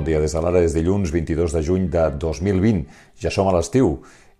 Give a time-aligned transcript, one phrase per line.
[0.00, 2.86] Bon dia des de l'ara, és dilluns 22 de juny de 2020.
[3.20, 3.98] Ja som a l'estiu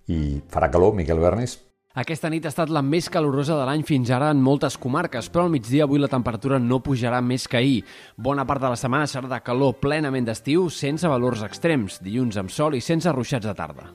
[0.09, 1.59] i farà calor, Miquel Bernis?
[2.01, 5.45] Aquesta nit ha estat la més calorosa de l'any fins ara en moltes comarques, però
[5.45, 7.83] al migdia avui la temperatura no pujarà més que ahir.
[8.17, 12.49] Bona part de la setmana serà de calor plenament d'estiu, sense valors extrems, dilluns amb
[12.49, 13.93] sol i sense ruixats de tarda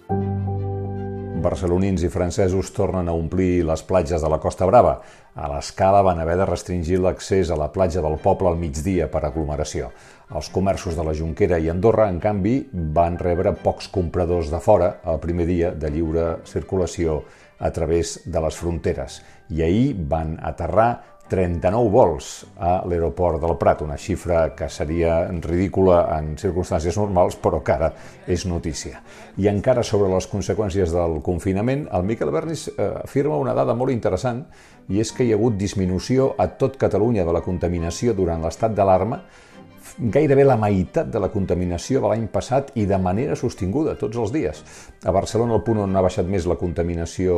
[1.45, 4.97] barcelonins i francesos tornen a omplir les platges de la Costa Brava.
[5.35, 9.21] A l'escala van haver de restringir l'accés a la platja del poble al migdia per
[9.27, 9.91] aglomeració.
[10.33, 14.95] Els comerços de la Junquera i Andorra, en canvi, van rebre pocs compradors de fora
[15.05, 17.21] el primer dia de lliure circulació
[17.59, 19.21] a través de les fronteres.
[19.53, 20.89] I ahir van aterrar
[21.29, 22.27] 39 vols
[22.61, 27.89] a l'aeroport del Prat, una xifra que seria ridícula en circumstàncies normals, però que ara
[28.27, 29.01] és notícia.
[29.41, 33.93] I encara sobre les conseqüències del confinament, el Miquel Bernis eh, afirma una dada molt
[33.95, 34.45] interessant,
[34.89, 38.77] i és que hi ha hagut disminució a tot Catalunya de la contaminació durant l'estat
[38.77, 39.23] d'alarma,
[39.99, 44.33] gairebé la meitat de la contaminació de l'any passat i de manera sostinguda tots els
[44.35, 44.63] dies.
[45.05, 47.35] A Barcelona el punt on ha baixat més la contaminació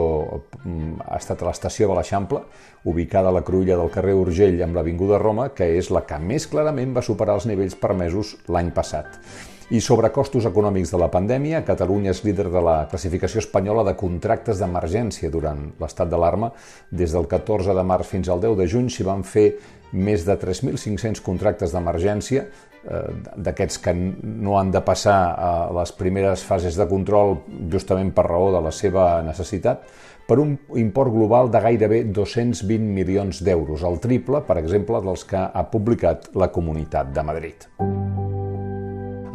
[0.64, 2.42] mm, ha estat a l'estació de l'Eixample,
[2.88, 6.48] ubicada a la cruïlla del carrer Urgell amb l'Avinguda Roma, que és la que més
[6.48, 9.22] clarament va superar els nivells permesos l'any passat.
[9.68, 13.98] I sobre costos econòmics de la pandèmia, Catalunya és líder de la classificació espanyola de
[14.00, 16.54] contractes d'emergència durant l'estat d'alarma.
[16.88, 19.50] Des del 14 de març fins al 10 de juny s'hi van fer
[19.92, 23.04] més de 3.500 contractes d'emergència, eh,
[23.36, 27.38] d'aquests que no han de passar a les primeres fases de control
[27.72, 29.88] justament per raó de la seva necessitat,
[30.28, 35.40] per un import global de gairebé 220 milions d'euros, el triple, per exemple, dels que
[35.40, 37.72] ha publicat la Comunitat de Madrid.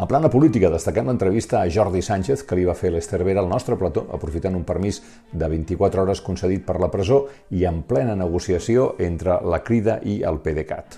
[0.02, 3.46] En plana política, destaquem l'entrevista a Jordi Sánchez que li va fer l'Ester Vera al
[3.46, 4.96] nostre plató, aprofitant un permís
[5.30, 7.20] de 24 hores concedit per la presó
[7.54, 10.96] i en plena negociació entre la Crida i el PDeCAT.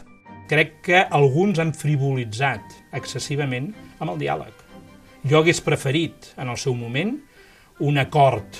[0.48, 4.64] Crec que alguns han frivolitzat excessivament amb el diàleg.
[5.28, 7.12] Jo hagués preferit, en el seu moment,
[7.84, 8.56] un acord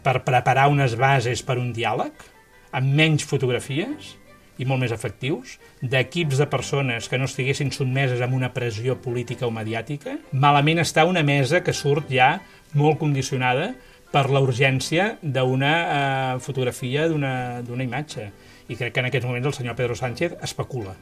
[0.00, 2.24] per preparar unes bases per un diàleg,
[2.72, 4.14] amb menys fotografies,
[4.60, 9.48] i molt més efectius, d'equips de persones que no estiguessin sotmeses a una pressió política
[9.48, 12.34] o mediàtica, malament està una mesa que surt ja
[12.76, 13.72] molt condicionada
[14.12, 18.28] per la urgència d'una eh, fotografia d'una imatge.
[18.70, 20.94] I crec que en aquests moments el senyor Pedro Sánchez especula.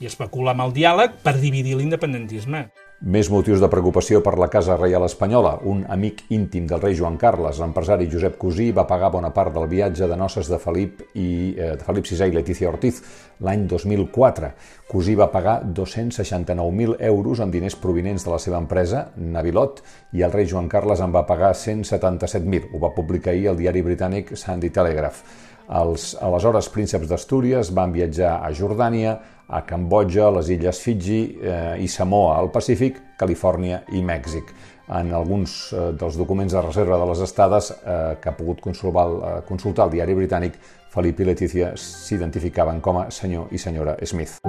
[0.00, 2.66] I especula amb el diàleg per dividir l'independentisme.
[3.00, 5.54] Més motius de preocupació per la Casa Reial Espanyola.
[5.64, 9.70] Un amic íntim del rei Joan Carles, l'empresari Josep Cosí, va pagar bona part del
[9.70, 13.00] viatge de noces de Felip, i, eh, de Felip VI i Letícia Ortiz
[13.40, 14.52] l'any 2004.
[14.90, 19.80] Cosí va pagar 269.000 euros en diners provinents de la seva empresa, Navilot,
[20.12, 22.68] i el rei Joan Carles en va pagar 177.000.
[22.74, 25.24] Ho va publicar ahir el diari britànic Sunday Telegraph.
[25.70, 29.16] Els aleshores prínceps d'Astúries van viatjar a Jordània,
[29.50, 34.54] a Cambodja, les illes Fiji eh, i Samoa al Pacífic, Califòrnia i Mèxic.
[34.90, 39.06] En alguns eh, dels documents de reserva de les estades eh, que ha pogut consultar,
[39.10, 40.58] eh, consultar el diari britànic,
[40.90, 44.40] Felip i Letícia s'identificaven com a senyor i senyora Smith.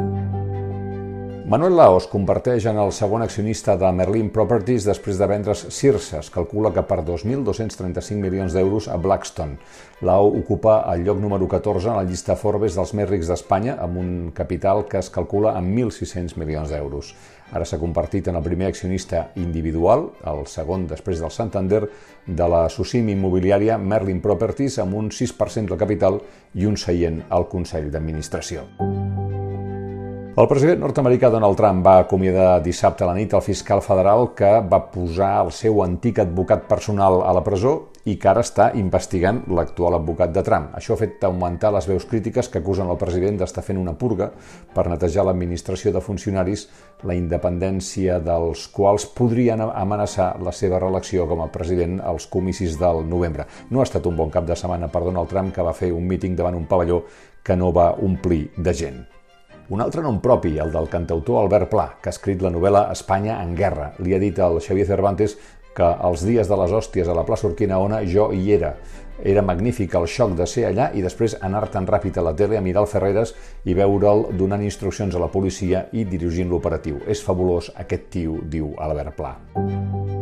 [1.52, 6.22] Manuel Laos converteix en el segon accionista de Merlin Properties després de vendre's Circe.
[6.22, 9.58] Es calcula que per 2.235 milions d'euros a Blackstone.
[10.00, 14.00] Lao ocupa el lloc número 14 en la llista Forbes dels més rics d'Espanya amb
[14.00, 17.12] un capital que es calcula en 1.600 milions d'euros.
[17.52, 21.84] Ara s'ha convertit en el primer accionista individual, el segon després del Santander,
[22.28, 26.24] de la Susim immobiliària Merlin Properties amb un 6% del capital
[26.56, 28.70] i un seient al Consell d'Administració.
[30.32, 34.52] El president nord-americà Donald Trump va acomiadar dissabte a la nit el fiscal federal que
[34.64, 37.74] va posar el seu antic advocat personal a la presó
[38.08, 40.72] i que ara està investigant l'actual advocat de Trump.
[40.80, 44.32] Això ha fet augmentar les veus crítiques que acusen el president d'estar fent una purga
[44.72, 46.70] per netejar l'administració de funcionaris,
[47.04, 53.04] la independència dels quals podrien amenaçar la seva reelecció com a president als comicis del
[53.04, 53.52] novembre.
[53.70, 56.08] No ha estat un bon cap de setmana per Donald Trump, que va fer un
[56.08, 57.04] míting davant un pavelló
[57.44, 59.04] que no va omplir de gent.
[59.70, 63.38] Un altre nom propi, el del cantautor Albert Pla, que ha escrit la novel·la Espanya
[63.44, 63.92] en guerra.
[64.00, 65.38] Li ha dit al Xavier Cervantes
[65.76, 68.74] que els dies de les hòsties a la plaça Urquinaona jo hi era.
[69.24, 72.58] Era magnífic el xoc de ser allà i després anar tan ràpid a la tele
[72.58, 77.04] a mirar el Ferreres i veure'l donant instruccions a la policia i dirigint l'operatiu.
[77.08, 80.21] És fabulós aquest tio, diu Albert Pla.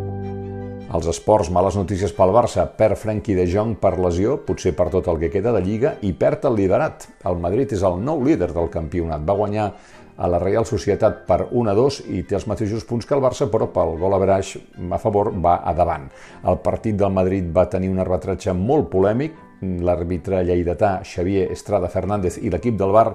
[0.89, 2.63] Els esports, males notícies pel Barça.
[2.73, 6.15] Perd Frenkie de Jong per lesió, potser per tot el que queda de Lliga, i
[6.17, 7.05] perd el liderat.
[7.29, 9.21] El Madrid és el nou líder del campionat.
[9.21, 9.67] Va guanyar
[10.17, 13.21] a la Real Societat per 1 a 2 i té els mateixos punts que el
[13.21, 16.09] Barça, però pel gol a veraix a favor va a davant.
[16.49, 22.39] El partit del Madrid va tenir un arbitratge molt polèmic, l'àrbitre lleidatà Xavier Estrada Fernández
[22.41, 23.13] i l'equip del Bar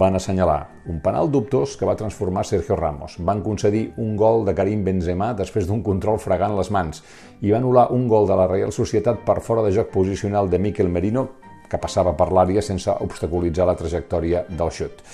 [0.00, 0.60] van assenyalar
[0.92, 3.16] un penal dubtós que va transformar Sergio Ramos.
[3.18, 7.02] Van concedir un gol de Karim Benzema després d'un control fregant les mans
[7.40, 10.58] i va anul·lar un gol de la Real Societat per fora de joc posicional de
[10.58, 11.28] Miquel Merino
[11.70, 15.04] que passava per l'àrea sense obstaculitzar la trajectòria del xut.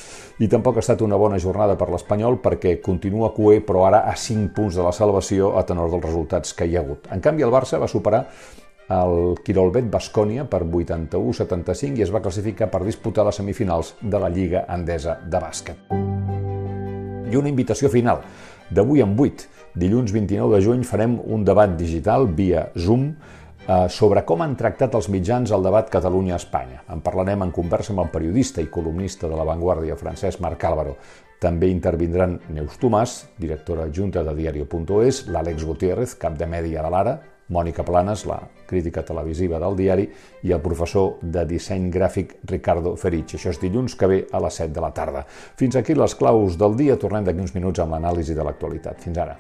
[0.41, 4.15] I tampoc ha estat una bona jornada per l'Espanyol perquè continua cué, però ara a
[4.17, 7.09] 5 punts de la salvació a tenor dels resultats que hi ha hagut.
[7.13, 8.25] En canvi, el Barça va superar
[8.93, 14.31] el Quirolbet Bascònia per 81-75 i es va classificar per disputar les semifinals de la
[14.31, 15.91] Lliga Endesa de Bàsquet.
[17.27, 18.23] I una invitació final.
[18.71, 24.23] D'avui en 8, dilluns 29 de juny, farem un debat digital via Zoom eh, sobre
[24.27, 26.85] com han tractat els mitjans el debat Catalunya-Espanya.
[26.95, 30.97] En parlarem en conversa amb el periodista i columnista de La Vanguardia, Francesc Marc Álvaro.
[31.43, 37.19] També intervindran Neus Tomàs, directora adjunta de Diario.es, l'Àlex Gutiérrez, cap de mèdia de l'Ara,
[37.49, 40.07] Mònica Planes, la crítica televisiva del diari,
[40.43, 43.37] i el professor de disseny gràfic Ricardo Ferich.
[43.39, 45.27] Això és dilluns que ve a les 7 de la tarda.
[45.31, 46.99] Fins aquí les claus del dia.
[46.99, 49.03] Tornem d'aquí uns minuts amb l'anàlisi de l'actualitat.
[49.07, 49.39] Fins ara.